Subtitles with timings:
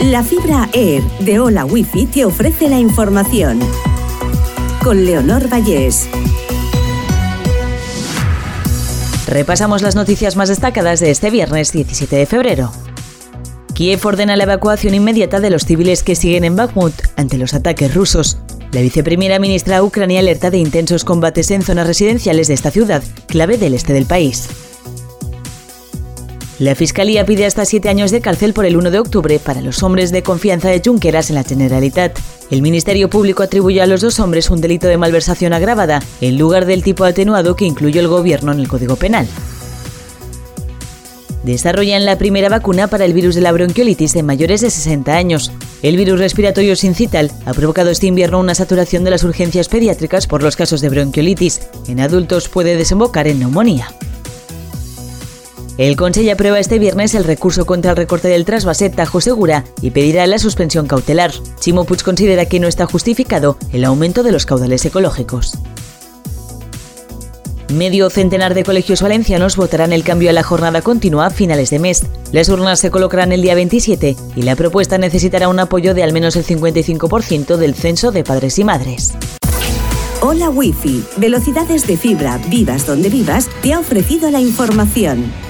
[0.00, 3.58] La fibra Air de Hola Wifi te ofrece la información.
[4.84, 6.06] Con Leonor Vallés.
[9.26, 12.70] Repasamos las noticias más destacadas de este viernes 17 de febrero.
[13.72, 17.94] Kiev ordena la evacuación inmediata de los civiles que siguen en Bakhmut ante los ataques
[17.94, 18.36] rusos.
[18.72, 23.56] La viceprimera ministra ucrania alerta de intensos combates en zonas residenciales de esta ciudad, clave
[23.56, 24.65] del este del país.
[26.58, 29.82] La Fiscalía pide hasta siete años de cárcel por el 1 de octubre para los
[29.82, 32.18] hombres de confianza de Junqueras en la Generalitat.
[32.50, 36.64] El Ministerio Público atribuye a los dos hombres un delito de malversación agravada, en lugar
[36.64, 39.28] del tipo atenuado que incluyó el Gobierno en el Código Penal.
[41.42, 45.52] Desarrollan la primera vacuna para el virus de la bronquiolitis en mayores de 60 años.
[45.82, 50.42] El virus respiratorio sincital ha provocado este invierno una saturación de las urgencias pediátricas por
[50.42, 51.60] los casos de bronquiolitis.
[51.86, 53.88] En adultos puede desembocar en neumonía.
[55.78, 59.90] El Consejo aprueba este viernes el recurso contra el recorte del trasvase Tajo Segura y
[59.90, 61.32] pedirá la suspensión cautelar.
[61.60, 65.58] Chimo Puig considera que no está justificado el aumento de los caudales ecológicos.
[67.74, 71.78] Medio centenar de colegios valencianos votarán el cambio a la jornada continua a finales de
[71.78, 72.04] mes.
[72.32, 76.12] Las urnas se colocarán el día 27 y la propuesta necesitará un apoyo de al
[76.12, 79.12] menos el 55% del censo de padres y madres.
[80.22, 85.45] Hola Wi-Fi, velocidades de fibra, vivas donde vivas, te ha ofrecido la información.